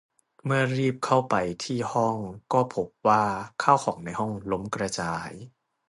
[0.45, 2.17] เมื่อรีบเข้าไปที่ห้อง
[2.53, 3.23] ก็พบว่า
[3.63, 5.29] ข้าวของในห้องล้มกระจาย